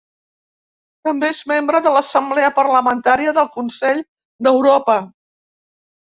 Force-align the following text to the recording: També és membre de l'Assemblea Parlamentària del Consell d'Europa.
També 1.07 1.27
és 1.33 1.41
membre 1.51 1.81
de 1.87 1.91
l'Assemblea 1.95 2.49
Parlamentària 2.55 3.33
del 3.39 3.51
Consell 3.59 4.01
d'Europa. 4.47 4.97